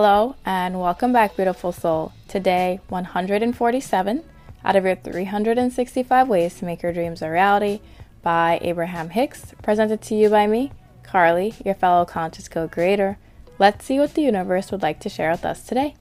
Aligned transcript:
Hello, 0.00 0.36
and 0.44 0.80
welcome 0.80 1.12
back, 1.12 1.34
beautiful 1.34 1.72
soul. 1.72 2.12
Today, 2.28 2.78
147 2.88 4.22
out 4.64 4.76
of 4.76 4.84
your 4.84 4.94
365 4.94 6.28
ways 6.28 6.54
to 6.54 6.64
make 6.64 6.82
your 6.84 6.92
dreams 6.92 7.20
a 7.20 7.28
reality 7.28 7.80
by 8.22 8.60
Abraham 8.62 9.10
Hicks, 9.10 9.54
presented 9.60 10.00
to 10.02 10.14
you 10.14 10.30
by 10.30 10.46
me, 10.46 10.70
Carly, 11.02 11.52
your 11.64 11.74
fellow 11.74 12.04
conscious 12.04 12.48
co 12.48 12.68
creator. 12.68 13.18
Let's 13.58 13.86
see 13.86 13.98
what 13.98 14.14
the 14.14 14.22
universe 14.22 14.70
would 14.70 14.82
like 14.82 15.00
to 15.00 15.08
share 15.08 15.32
with 15.32 15.44
us 15.44 15.64
today. 15.64 15.96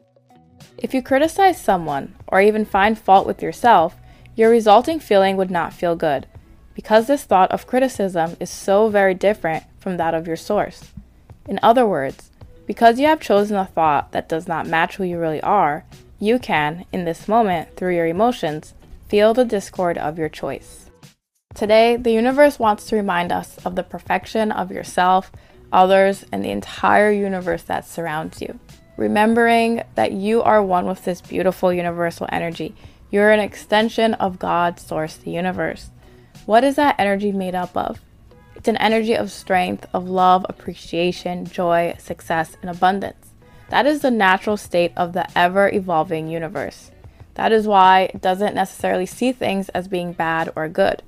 If 0.77 0.93
you 0.93 1.01
criticize 1.01 1.59
someone 1.59 2.13
or 2.27 2.39
even 2.39 2.65
find 2.65 2.99
fault 2.99 3.25
with 3.25 3.41
yourself, 3.41 3.95
your 4.35 4.51
resulting 4.51 4.99
feeling 4.99 5.37
would 5.37 5.49
not 5.49 5.73
feel 5.73 5.95
good, 5.95 6.27
because 6.75 7.07
this 7.07 7.23
thought 7.23 7.49
of 7.49 7.65
criticism 7.65 8.37
is 8.39 8.51
so 8.51 8.89
very 8.89 9.15
different 9.15 9.63
from 9.79 9.97
that 9.97 10.13
of 10.13 10.27
your 10.27 10.35
source. 10.35 10.93
In 11.47 11.59
other 11.63 11.87
words, 11.87 12.29
because 12.67 12.99
you 12.99 13.07
have 13.07 13.21
chosen 13.21 13.55
a 13.57 13.65
thought 13.65 14.11
that 14.11 14.29
does 14.29 14.47
not 14.47 14.67
match 14.67 14.97
who 14.97 15.03
you 15.05 15.17
really 15.17 15.41
are, 15.41 15.85
you 16.19 16.37
can, 16.37 16.85
in 16.91 17.05
this 17.05 17.27
moment, 17.27 17.75
through 17.75 17.95
your 17.95 18.05
emotions, 18.05 18.73
feel 19.07 19.33
the 19.33 19.45
discord 19.45 19.97
of 19.97 20.19
your 20.19 20.29
choice. 20.29 20.91
Today, 21.55 21.95
the 21.95 22.11
universe 22.11 22.59
wants 22.59 22.85
to 22.87 22.97
remind 22.97 23.31
us 23.31 23.57
of 23.65 23.75
the 23.75 23.83
perfection 23.83 24.51
of 24.51 24.71
yourself, 24.71 25.31
others, 25.71 26.25
and 26.31 26.43
the 26.43 26.51
entire 26.51 27.09
universe 27.09 27.63
that 27.63 27.87
surrounds 27.87 28.41
you. 28.41 28.59
Remembering 28.97 29.83
that 29.95 30.11
you 30.11 30.43
are 30.43 30.61
one 30.61 30.85
with 30.85 31.05
this 31.05 31.21
beautiful 31.21 31.71
universal 31.71 32.27
energy. 32.31 32.75
You're 33.09 33.31
an 33.31 33.39
extension 33.39 34.13
of 34.15 34.39
God's 34.39 34.85
source, 34.85 35.15
the 35.15 35.31
universe. 35.31 35.89
What 36.45 36.63
is 36.63 36.75
that 36.75 36.95
energy 36.99 37.31
made 37.31 37.55
up 37.55 37.75
of? 37.77 38.01
It's 38.57 38.67
an 38.67 38.77
energy 38.77 39.13
of 39.13 39.31
strength, 39.31 39.85
of 39.93 40.09
love, 40.09 40.43
appreciation, 40.49 41.45
joy, 41.45 41.95
success, 41.99 42.57
and 42.59 42.71
abundance. 42.71 43.33
That 43.69 43.85
is 43.85 44.01
the 44.01 44.09
natural 44.09 44.57
state 44.57 44.93
of 44.97 45.13
the 45.13 45.27
ever 45.37 45.69
evolving 45.69 46.27
universe. 46.27 46.89
That 47.35 47.51
is 47.51 47.67
why 47.67 48.09
it 48.13 48.19
doesn't 48.19 48.55
necessarily 48.55 49.05
see 49.05 49.31
things 49.31 49.69
as 49.69 49.87
being 49.87 50.11
bad 50.11 50.51
or 50.55 50.67
good. 50.67 51.03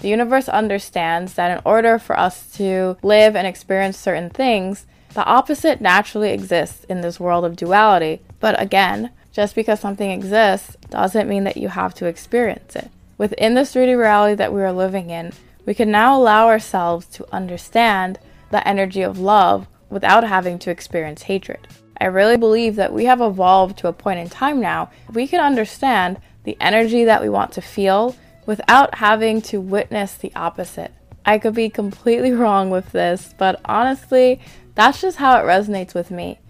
The 0.00 0.08
universe 0.08 0.48
understands 0.48 1.34
that 1.34 1.56
in 1.56 1.62
order 1.64 1.96
for 2.00 2.18
us 2.18 2.50
to 2.56 2.96
live 3.02 3.36
and 3.36 3.46
experience 3.46 3.96
certain 3.96 4.28
things, 4.28 4.84
the 5.14 5.24
opposite 5.24 5.80
naturally 5.80 6.30
exists 6.30 6.82
in 6.84 7.02
this 7.02 7.20
world 7.20 7.44
of 7.44 7.54
duality. 7.54 8.20
But 8.40 8.60
again, 8.60 9.10
just 9.30 9.54
because 9.54 9.78
something 9.78 10.10
exists 10.10 10.76
doesn't 10.88 11.28
mean 11.28 11.44
that 11.44 11.56
you 11.56 11.68
have 11.68 11.94
to 11.94 12.06
experience 12.06 12.74
it. 12.74 12.90
Within 13.16 13.54
this 13.54 13.72
3D 13.72 13.96
reality 13.96 14.34
that 14.34 14.52
we 14.52 14.60
are 14.62 14.72
living 14.72 15.10
in, 15.10 15.32
we 15.70 15.74
can 15.74 15.92
now 15.92 16.18
allow 16.18 16.48
ourselves 16.48 17.06
to 17.06 17.24
understand 17.32 18.18
the 18.50 18.66
energy 18.66 19.02
of 19.02 19.20
love 19.20 19.68
without 19.88 20.24
having 20.24 20.58
to 20.58 20.68
experience 20.68 21.22
hatred. 21.22 21.68
I 22.00 22.06
really 22.06 22.36
believe 22.36 22.74
that 22.74 22.92
we 22.92 23.04
have 23.04 23.20
evolved 23.20 23.78
to 23.78 23.86
a 23.86 23.92
point 23.92 24.18
in 24.18 24.28
time 24.28 24.58
now 24.60 24.90
we 25.12 25.28
can 25.28 25.38
understand 25.38 26.20
the 26.42 26.56
energy 26.58 27.04
that 27.04 27.22
we 27.22 27.28
want 27.28 27.52
to 27.52 27.60
feel 27.60 28.16
without 28.46 28.96
having 28.96 29.40
to 29.42 29.60
witness 29.60 30.14
the 30.14 30.32
opposite. 30.34 30.92
I 31.24 31.38
could 31.38 31.54
be 31.54 31.70
completely 31.70 32.32
wrong 32.42 32.70
with 32.70 32.90
this, 32.90 33.32
but 33.38 33.60
honestly, 33.64 34.40
that's 34.74 35.00
just 35.00 35.18
how 35.18 35.38
it 35.38 35.44
resonates 35.44 35.94
with 35.94 36.10
me. 36.10 36.40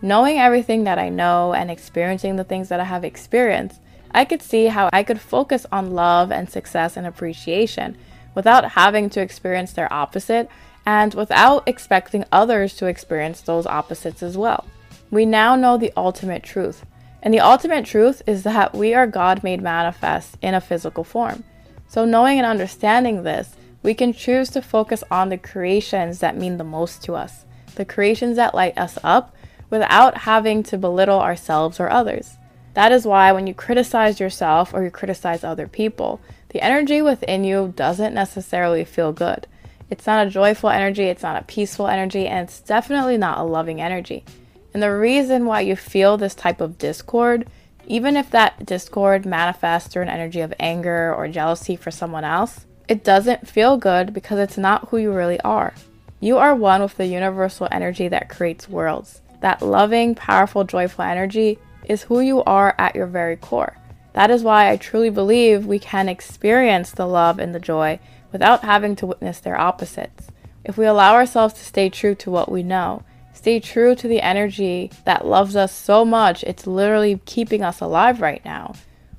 Knowing 0.00 0.38
everything 0.38 0.84
that 0.84 0.98
I 0.98 1.10
know 1.10 1.52
and 1.52 1.70
experiencing 1.70 2.36
the 2.36 2.44
things 2.44 2.70
that 2.70 2.80
I 2.80 2.84
have 2.84 3.04
experienced, 3.04 3.78
I 4.12 4.24
could 4.24 4.40
see 4.40 4.68
how 4.68 4.88
I 4.90 5.02
could 5.02 5.20
focus 5.20 5.66
on 5.70 5.92
love 5.92 6.32
and 6.32 6.48
success 6.48 6.96
and 6.96 7.06
appreciation 7.06 7.98
without 8.34 8.72
having 8.72 9.10
to 9.10 9.20
experience 9.20 9.72
their 9.72 9.92
opposite 9.92 10.48
and 10.86 11.14
without 11.14 11.62
expecting 11.66 12.24
others 12.32 12.74
to 12.76 12.86
experience 12.86 13.40
those 13.40 13.66
opposites 13.66 14.22
as 14.22 14.36
well. 14.36 14.66
We 15.10 15.26
now 15.26 15.56
know 15.56 15.76
the 15.76 15.92
ultimate 15.96 16.42
truth. 16.42 16.84
And 17.22 17.34
the 17.34 17.40
ultimate 17.40 17.84
truth 17.84 18.22
is 18.26 18.44
that 18.44 18.74
we 18.74 18.94
are 18.94 19.06
God 19.06 19.42
made 19.42 19.60
manifest 19.60 20.36
in 20.40 20.54
a 20.54 20.60
physical 20.60 21.04
form. 21.04 21.44
So, 21.86 22.04
knowing 22.04 22.38
and 22.38 22.46
understanding 22.46 23.22
this, 23.22 23.56
we 23.82 23.94
can 23.94 24.12
choose 24.12 24.50
to 24.50 24.62
focus 24.62 25.02
on 25.10 25.28
the 25.28 25.38
creations 25.38 26.20
that 26.20 26.36
mean 26.36 26.56
the 26.56 26.64
most 26.64 27.02
to 27.04 27.14
us, 27.14 27.44
the 27.74 27.84
creations 27.84 28.36
that 28.36 28.54
light 28.54 28.78
us 28.78 28.98
up 29.02 29.34
without 29.70 30.18
having 30.18 30.62
to 30.64 30.78
belittle 30.78 31.20
ourselves 31.20 31.80
or 31.80 31.90
others. 31.90 32.36
That 32.74 32.92
is 32.92 33.06
why 33.06 33.32
when 33.32 33.46
you 33.46 33.54
criticize 33.54 34.20
yourself 34.20 34.72
or 34.72 34.84
you 34.84 34.90
criticize 34.90 35.42
other 35.42 35.66
people, 35.66 36.20
the 36.50 36.62
energy 36.62 37.00
within 37.00 37.44
you 37.44 37.72
doesn't 37.76 38.14
necessarily 38.14 38.84
feel 38.84 39.12
good. 39.12 39.46
It's 39.88 40.06
not 40.06 40.26
a 40.26 40.30
joyful 40.30 40.70
energy, 40.70 41.04
it's 41.04 41.22
not 41.22 41.40
a 41.40 41.44
peaceful 41.46 41.88
energy, 41.88 42.26
and 42.26 42.48
it's 42.48 42.60
definitely 42.60 43.16
not 43.16 43.38
a 43.38 43.44
loving 43.44 43.80
energy. 43.80 44.24
And 44.72 44.82
the 44.82 44.94
reason 44.94 45.46
why 45.46 45.62
you 45.62 45.74
feel 45.74 46.16
this 46.16 46.34
type 46.34 46.60
of 46.60 46.78
discord, 46.78 47.48
even 47.86 48.16
if 48.16 48.30
that 48.30 48.66
discord 48.66 49.26
manifests 49.26 49.92
through 49.92 50.02
an 50.02 50.08
energy 50.08 50.40
of 50.40 50.54
anger 50.60 51.14
or 51.14 51.26
jealousy 51.28 51.74
for 51.76 51.90
someone 51.90 52.24
else, 52.24 52.66
it 52.88 53.02
doesn't 53.04 53.48
feel 53.48 53.76
good 53.76 54.12
because 54.12 54.38
it's 54.38 54.58
not 54.58 54.88
who 54.88 54.96
you 54.96 55.12
really 55.12 55.40
are. 55.40 55.74
You 56.20 56.38
are 56.38 56.54
one 56.54 56.82
with 56.82 56.96
the 56.96 57.06
universal 57.06 57.68
energy 57.70 58.08
that 58.08 58.28
creates 58.28 58.68
worlds. 58.68 59.22
That 59.40 59.62
loving, 59.62 60.14
powerful, 60.14 60.64
joyful 60.64 61.04
energy 61.04 61.58
is 61.84 62.02
who 62.02 62.20
you 62.20 62.42
are 62.44 62.74
at 62.78 62.94
your 62.94 63.06
very 63.06 63.36
core. 63.36 63.76
That 64.12 64.30
is 64.30 64.42
why 64.42 64.70
I 64.70 64.76
truly 64.76 65.10
believe 65.10 65.66
we 65.66 65.78
can 65.78 66.08
experience 66.08 66.90
the 66.90 67.06
love 67.06 67.38
and 67.38 67.54
the 67.54 67.60
joy 67.60 68.00
without 68.32 68.62
having 68.62 68.96
to 68.96 69.06
witness 69.06 69.38
their 69.40 69.58
opposites. 69.58 70.28
If 70.64 70.76
we 70.76 70.86
allow 70.86 71.14
ourselves 71.14 71.54
to 71.54 71.64
stay 71.64 71.88
true 71.88 72.14
to 72.16 72.30
what 72.30 72.50
we 72.50 72.62
know, 72.62 73.02
stay 73.32 73.60
true 73.60 73.94
to 73.94 74.08
the 74.08 74.20
energy 74.20 74.90
that 75.04 75.26
loves 75.26 75.56
us 75.56 75.72
so 75.72 76.04
much, 76.04 76.42
it's 76.44 76.66
literally 76.66 77.20
keeping 77.24 77.62
us 77.62 77.80
alive 77.80 78.20
right 78.20 78.44
now. 78.44 78.74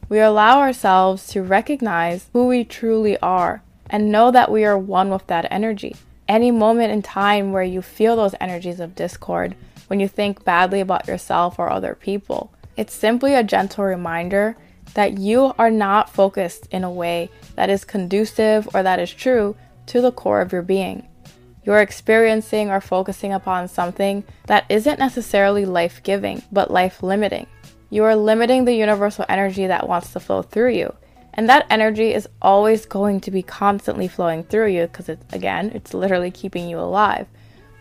We 0.09 0.19
allow 0.19 0.59
ourselves 0.59 1.27
to 1.27 1.41
recognize 1.41 2.29
who 2.33 2.47
we 2.47 2.63
truly 2.63 3.17
are 3.19 3.63
and 3.89 4.11
know 4.11 4.29
that 4.31 4.51
we 4.51 4.65
are 4.65 4.77
one 4.77 5.09
with 5.09 5.25
that 5.27 5.47
energy. 5.49 5.95
Any 6.27 6.51
moment 6.51 6.91
in 6.91 7.01
time 7.01 7.51
where 7.51 7.63
you 7.63 7.81
feel 7.81 8.15
those 8.15 8.35
energies 8.39 8.79
of 8.79 8.95
discord, 8.95 9.55
when 9.87 9.99
you 9.99 10.07
think 10.07 10.45
badly 10.45 10.79
about 10.79 11.07
yourself 11.07 11.59
or 11.59 11.69
other 11.69 11.95
people, 11.95 12.51
it's 12.77 12.93
simply 12.93 13.33
a 13.33 13.43
gentle 13.43 13.83
reminder 13.83 14.55
that 14.93 15.17
you 15.17 15.53
are 15.57 15.71
not 15.71 16.09
focused 16.09 16.67
in 16.71 16.83
a 16.83 16.91
way 16.91 17.29
that 17.55 17.69
is 17.69 17.85
conducive 17.85 18.67
or 18.73 18.83
that 18.83 18.99
is 18.99 19.13
true 19.13 19.55
to 19.87 20.01
the 20.01 20.11
core 20.11 20.41
of 20.41 20.51
your 20.51 20.61
being. 20.61 21.07
You're 21.63 21.81
experiencing 21.81 22.69
or 22.69 22.81
focusing 22.81 23.33
upon 23.33 23.67
something 23.67 24.23
that 24.47 24.65
isn't 24.69 24.99
necessarily 24.99 25.65
life 25.65 26.01
giving, 26.03 26.41
but 26.51 26.71
life 26.71 27.03
limiting. 27.03 27.47
You 27.89 28.03
are 28.05 28.15
limiting 28.15 28.65
the 28.65 28.73
universal 28.73 29.25
energy 29.29 29.67
that 29.67 29.87
wants 29.87 30.13
to 30.13 30.19
flow 30.19 30.41
through 30.41 30.71
you. 30.71 30.95
And 31.33 31.47
that 31.47 31.67
energy 31.69 32.13
is 32.13 32.27
always 32.41 32.85
going 32.85 33.21
to 33.21 33.31
be 33.31 33.41
constantly 33.41 34.07
flowing 34.07 34.43
through 34.43 34.69
you 34.69 34.83
because, 34.87 35.09
again, 35.09 35.71
it's 35.73 35.93
literally 35.93 36.31
keeping 36.31 36.67
you 36.67 36.79
alive 36.79 37.27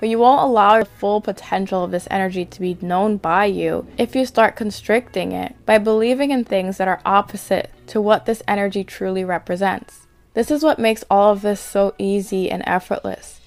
but 0.00 0.08
you 0.08 0.18
won't 0.18 0.40
allow 0.40 0.78
the 0.78 0.86
full 0.86 1.20
potential 1.20 1.84
of 1.84 1.90
this 1.90 2.08
energy 2.10 2.46
to 2.46 2.60
be 2.60 2.78
known 2.80 3.18
by 3.18 3.44
you 3.44 3.86
if 3.98 4.16
you 4.16 4.24
start 4.24 4.56
constricting 4.56 5.32
it 5.32 5.54
by 5.66 5.76
believing 5.76 6.30
in 6.30 6.42
things 6.42 6.78
that 6.78 6.88
are 6.88 7.02
opposite 7.04 7.70
to 7.86 8.00
what 8.00 8.24
this 8.24 8.42
energy 8.48 8.82
truly 8.82 9.24
represents. 9.24 10.06
This 10.32 10.50
is 10.50 10.62
what 10.62 10.78
makes 10.78 11.04
all 11.10 11.32
of 11.32 11.42
this 11.42 11.60
so 11.60 11.94
easy 11.98 12.50
and 12.50 12.62
effortless. 12.66 13.40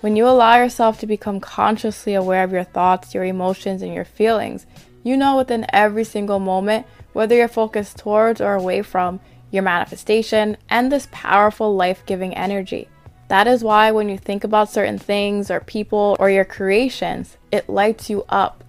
When 0.00 0.16
you 0.16 0.26
allow 0.26 0.56
yourself 0.56 0.98
to 0.98 1.06
become 1.06 1.38
consciously 1.38 2.14
aware 2.14 2.42
of 2.42 2.50
your 2.50 2.64
thoughts, 2.64 3.14
your 3.14 3.24
emotions, 3.24 3.80
and 3.80 3.94
your 3.94 4.04
feelings, 4.04 4.66
you 5.04 5.16
know 5.16 5.36
within 5.36 5.64
every 5.72 6.02
single 6.02 6.40
moment 6.40 6.86
whether 7.12 7.36
you're 7.36 7.46
focused 7.46 7.98
towards 7.98 8.40
or 8.40 8.54
away 8.54 8.82
from 8.82 9.20
your 9.52 9.62
manifestation 9.62 10.56
and 10.68 10.90
this 10.90 11.06
powerful 11.12 11.76
life 11.76 12.04
giving 12.04 12.34
energy. 12.34 12.88
That 13.30 13.46
is 13.46 13.62
why 13.62 13.92
when 13.92 14.08
you 14.08 14.18
think 14.18 14.42
about 14.42 14.72
certain 14.72 14.98
things 14.98 15.52
or 15.52 15.60
people 15.60 16.16
or 16.18 16.28
your 16.28 16.44
creations, 16.44 17.36
it 17.52 17.68
lights 17.68 18.10
you 18.10 18.24
up. 18.28 18.64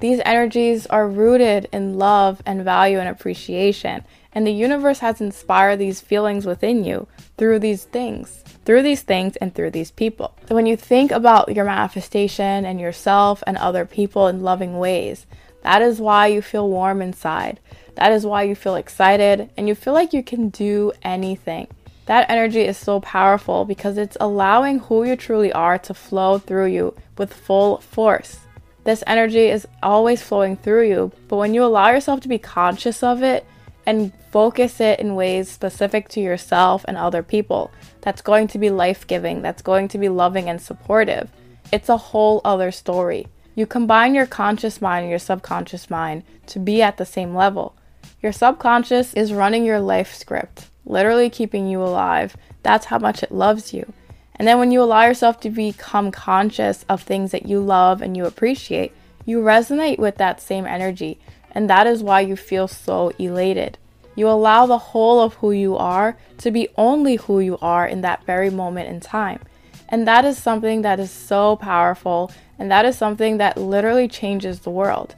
These 0.00 0.20
energies 0.24 0.88
are 0.88 1.08
rooted 1.08 1.68
in 1.72 1.96
love 1.98 2.42
and 2.44 2.64
value 2.64 2.98
and 2.98 3.08
appreciation, 3.08 4.02
and 4.32 4.44
the 4.44 4.52
universe 4.52 4.98
has 4.98 5.20
inspired 5.20 5.76
these 5.76 6.00
feelings 6.00 6.46
within 6.46 6.82
you 6.82 7.06
through 7.38 7.60
these 7.60 7.84
things, 7.84 8.42
through 8.64 8.82
these 8.82 9.02
things, 9.02 9.36
and 9.36 9.54
through 9.54 9.70
these 9.70 9.92
people. 9.92 10.36
So 10.48 10.56
when 10.56 10.66
you 10.66 10.76
think 10.76 11.12
about 11.12 11.54
your 11.54 11.64
manifestation 11.64 12.64
and 12.64 12.80
yourself 12.80 13.44
and 13.46 13.56
other 13.56 13.86
people 13.86 14.26
in 14.26 14.42
loving 14.42 14.80
ways, 14.80 15.26
that 15.62 15.80
is 15.80 16.00
why 16.00 16.26
you 16.26 16.42
feel 16.42 16.68
warm 16.68 17.02
inside. 17.02 17.60
That 17.94 18.10
is 18.10 18.26
why 18.26 18.42
you 18.42 18.56
feel 18.56 18.74
excited 18.74 19.50
and 19.56 19.68
you 19.68 19.76
feel 19.76 19.92
like 19.92 20.12
you 20.12 20.24
can 20.24 20.48
do 20.48 20.90
anything. 21.04 21.68
That 22.06 22.28
energy 22.28 22.62
is 22.62 22.76
so 22.76 23.00
powerful 23.00 23.64
because 23.64 23.96
it's 23.96 24.16
allowing 24.20 24.80
who 24.80 25.04
you 25.04 25.16
truly 25.16 25.52
are 25.52 25.78
to 25.78 25.94
flow 25.94 26.38
through 26.38 26.66
you 26.66 26.94
with 27.16 27.32
full 27.32 27.78
force. 27.78 28.40
This 28.84 29.04
energy 29.06 29.46
is 29.46 29.68
always 29.82 30.22
flowing 30.22 30.56
through 30.56 30.88
you, 30.88 31.12
but 31.28 31.36
when 31.36 31.54
you 31.54 31.64
allow 31.64 31.90
yourself 31.90 32.20
to 32.22 32.28
be 32.28 32.38
conscious 32.38 33.02
of 33.04 33.22
it 33.22 33.46
and 33.86 34.12
focus 34.32 34.80
it 34.80 34.98
in 34.98 35.14
ways 35.14 35.48
specific 35.48 36.08
to 36.08 36.20
yourself 36.20 36.84
and 36.88 36.96
other 36.96 37.22
people, 37.22 37.70
that's 38.00 38.22
going 38.22 38.48
to 38.48 38.58
be 38.58 38.70
life 38.70 39.06
giving, 39.06 39.40
that's 39.40 39.62
going 39.62 39.86
to 39.88 39.98
be 39.98 40.08
loving 40.08 40.48
and 40.48 40.60
supportive. 40.60 41.30
It's 41.72 41.88
a 41.88 41.96
whole 41.96 42.40
other 42.44 42.72
story. 42.72 43.28
You 43.54 43.66
combine 43.66 44.14
your 44.14 44.26
conscious 44.26 44.80
mind 44.80 45.04
and 45.04 45.10
your 45.10 45.18
subconscious 45.20 45.88
mind 45.88 46.24
to 46.46 46.58
be 46.58 46.82
at 46.82 46.96
the 46.96 47.06
same 47.06 47.34
level. 47.34 47.76
Your 48.20 48.32
subconscious 48.32 49.14
is 49.14 49.32
running 49.32 49.64
your 49.64 49.80
life 49.80 50.12
script, 50.14 50.70
literally 50.84 51.30
keeping 51.30 51.66
you 51.68 51.82
alive. 51.82 52.36
That's 52.62 52.86
how 52.86 52.98
much 52.98 53.22
it 53.22 53.32
loves 53.32 53.72
you. 53.72 53.92
And 54.36 54.48
then 54.48 54.58
when 54.58 54.72
you 54.72 54.82
allow 54.82 55.04
yourself 55.04 55.40
to 55.40 55.50
become 55.50 56.10
conscious 56.10 56.84
of 56.88 57.02
things 57.02 57.30
that 57.30 57.46
you 57.46 57.60
love 57.60 58.02
and 58.02 58.16
you 58.16 58.24
appreciate, 58.24 58.92
you 59.24 59.40
resonate 59.40 59.98
with 59.98 60.16
that 60.16 60.40
same 60.40 60.66
energy. 60.66 61.20
And 61.52 61.68
that 61.70 61.86
is 61.86 62.02
why 62.02 62.20
you 62.20 62.36
feel 62.36 62.66
so 62.66 63.12
elated. 63.18 63.78
You 64.14 64.28
allow 64.28 64.66
the 64.66 64.78
whole 64.78 65.20
of 65.20 65.34
who 65.34 65.52
you 65.52 65.76
are 65.76 66.16
to 66.38 66.50
be 66.50 66.68
only 66.76 67.16
who 67.16 67.40
you 67.40 67.58
are 67.62 67.86
in 67.86 68.00
that 68.02 68.24
very 68.24 68.50
moment 68.50 68.88
in 68.88 69.00
time. 69.00 69.40
And 69.88 70.08
that 70.08 70.24
is 70.24 70.38
something 70.38 70.82
that 70.82 70.98
is 70.98 71.10
so 71.10 71.56
powerful, 71.56 72.32
and 72.58 72.70
that 72.70 72.84
is 72.84 72.96
something 72.96 73.36
that 73.38 73.58
literally 73.58 74.08
changes 74.08 74.60
the 74.60 74.70
world. 74.70 75.14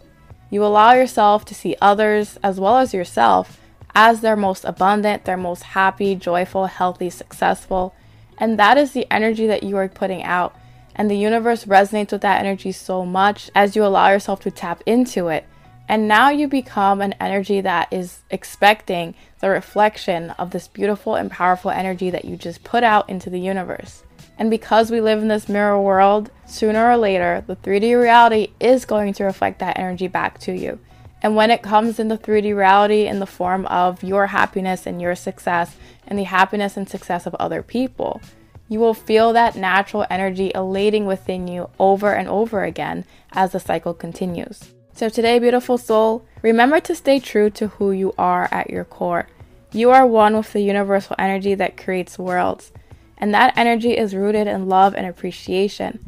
You 0.51 0.65
allow 0.65 0.93
yourself 0.93 1.45
to 1.47 1.55
see 1.55 1.77
others 1.81 2.39
as 2.43 2.61
well 2.61 2.79
as 2.79 2.93
yourself 2.93 3.61
as 3.95 4.21
their 4.21 4.37
most 4.37 4.65
abundant, 4.65 5.25
their 5.25 5.37
most 5.37 5.63
happy, 5.63 6.15
joyful, 6.15 6.67
healthy, 6.67 7.11
successful. 7.11 7.95
And 8.39 8.59
that 8.59 8.77
is 8.77 8.93
the 8.93 9.07
energy 9.13 9.47
that 9.47 9.63
you 9.63 9.77
are 9.77 9.89
putting 9.89 10.23
out. 10.23 10.57
And 10.97 11.11
the 11.11 11.17
universe 11.17 11.65
resonates 11.65 12.13
with 12.13 12.21
that 12.23 12.41
energy 12.41 12.73
so 12.73 13.05
much 13.05 13.51
as 13.55 13.75
you 13.75 13.85
allow 13.85 14.11
yourself 14.11 14.41
to 14.41 14.51
tap 14.51 14.83
into 14.87 15.29
it. 15.29 15.47
And 15.89 16.09
now 16.09 16.31
you 16.31 16.49
become 16.49 17.01
an 17.01 17.15
energy 17.21 17.61
that 17.61 17.93
is 17.93 18.21
expecting 18.31 19.15
the 19.41 19.51
reflection 19.51 20.31
of 20.31 20.51
this 20.51 20.67
beautiful 20.67 21.15
and 21.15 21.31
powerful 21.31 21.71
energy 21.71 22.11
that 22.11 22.25
you 22.25 22.37
just 22.37 22.65
put 22.65 22.83
out 22.83 23.09
into 23.09 23.29
the 23.29 23.41
universe. 23.41 24.03
And 24.39 24.51
because 24.51 24.91
we 24.91 25.01
live 25.01 25.21
in 25.21 25.29
this 25.29 25.49
mirror 25.49 25.81
world, 25.81 26.31
sooner 26.47 26.91
or 26.91 26.97
later, 26.97 27.45
the 27.47 27.57
3D 27.57 28.01
reality 28.01 28.49
is 28.59 28.85
going 28.85 29.13
to 29.15 29.25
reflect 29.25 29.59
that 29.61 29.79
energy 29.79 30.09
back 30.09 30.39
to 30.41 30.53
you. 30.53 30.81
And 31.25 31.35
when 31.35 31.51
it 31.51 31.63
comes 31.63 31.99
into 31.99 32.19
3D 32.19 32.55
reality 32.55 33.07
in 33.07 33.19
the 33.19 33.27
form 33.27 33.65
of 33.67 34.03
your 34.03 34.27
happiness 34.27 34.87
and 34.87 35.01
your 35.01 35.15
success 35.15 35.75
and 36.07 36.19
the 36.19 36.25
happiness 36.25 36.77
and 36.77 36.87
success 36.87 37.25
of 37.25 37.35
other 37.37 37.63
people, 37.63 38.21
you 38.69 38.79
will 38.79 38.93
feel 38.93 39.33
that 39.33 39.57
natural 39.57 40.05
energy 40.11 40.53
elating 40.55 41.07
within 41.07 41.49
you 41.49 41.71
over 41.79 42.13
and 42.13 42.29
over 42.29 42.65
again 42.65 43.07
as 43.33 43.53
the 43.53 43.59
cycle 43.59 43.95
continues. 43.95 44.75
So, 44.93 45.09
today, 45.09 45.39
beautiful 45.39 45.79
soul, 45.79 46.27
remember 46.43 46.79
to 46.81 46.95
stay 46.95 47.21
true 47.21 47.49
to 47.51 47.69
who 47.69 47.91
you 47.91 48.13
are 48.19 48.47
at 48.53 48.69
your 48.69 48.85
core. 48.85 49.27
You 49.73 49.93
are 49.93 50.07
one 50.07 50.37
with 50.37 50.53
the 50.53 50.61
universal 50.61 51.17
energy 51.19 51.55
that 51.55 51.79
creates 51.79 52.19
worlds, 52.19 52.71
and 53.17 53.33
that 53.33 53.57
energy 53.57 53.97
is 53.97 54.15
rooted 54.15 54.47
in 54.47 54.69
love 54.69 54.95
and 54.95 55.07
appreciation. 55.07 56.05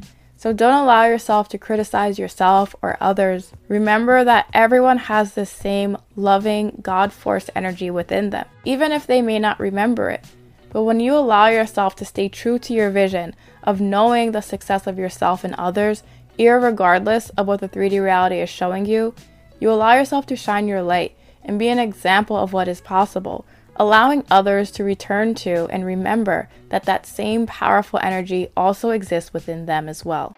So, 0.47 0.53
don't 0.53 0.85
allow 0.85 1.07
yourself 1.07 1.49
to 1.49 1.59
criticize 1.59 2.21
yourself 2.21 2.77
or 2.81 2.97
others. 3.01 3.51
Remember 3.67 4.23
that 4.23 4.47
everyone 4.55 4.99
has 4.99 5.35
the 5.35 5.45
same 5.45 5.97
loving, 6.15 6.79
God 6.83 7.13
force 7.13 7.51
energy 7.57 7.91
within 7.91 8.31
them, 8.31 8.47
even 8.65 8.93
if 8.93 9.09
they 9.09 9.21
may 9.21 9.41
not 9.41 9.59
remember 9.59 10.09
it. 10.09 10.25
But 10.71 10.85
when 10.85 11.01
you 11.01 11.17
allow 11.17 11.49
yourself 11.49 11.97
to 11.97 12.05
stay 12.05 12.29
true 12.29 12.61
to 12.61 12.73
your 12.73 12.91
vision 12.91 13.35
of 13.65 13.81
knowing 13.81 14.31
the 14.31 14.41
success 14.41 14.87
of 14.87 15.01
yourself 15.01 15.43
and 15.43 15.57
others, 15.57 16.05
Irregardless 16.39 17.33
of 17.37 17.49
what 17.49 17.59
the 17.61 17.69
3D 17.69 18.01
reality 18.01 18.39
is 18.39 18.49
showing 18.49 18.87
you, 18.87 19.17
you 19.59 19.69
allow 19.69 19.95
yourself 19.95 20.27
to 20.27 20.37
shine 20.37 20.69
your 20.69 20.83
light 20.83 21.17
and 21.43 21.59
be 21.59 21.67
an 21.67 21.81
example 21.81 22.37
of 22.37 22.53
what 22.53 22.69
is 22.69 22.81
possible, 22.81 23.45
allowing 23.77 24.25
others 24.31 24.71
to 24.73 24.85
return 24.85 25.35
to 25.35 25.67
and 25.67 25.85
remember 25.85 26.49
that 26.69 26.85
that 26.85 27.07
same 27.07 27.47
powerful 27.47 28.01
energy 28.03 28.49
also 28.57 28.91
exists 28.91 29.33
within 29.33 29.67
them 29.67 29.89
as 29.89 30.05
well. 30.05 30.37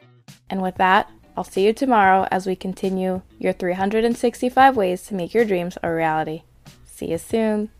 And 0.50 0.62
with 0.62 0.76
that, 0.76 1.10
I'll 1.36 1.44
see 1.44 1.64
you 1.64 1.72
tomorrow 1.72 2.26
as 2.30 2.46
we 2.46 2.56
continue 2.56 3.22
your 3.38 3.52
365 3.52 4.76
ways 4.76 5.02
to 5.06 5.14
make 5.14 5.34
your 5.34 5.44
dreams 5.44 5.78
a 5.82 5.92
reality. 5.92 6.42
See 6.84 7.10
you 7.10 7.18
soon. 7.18 7.70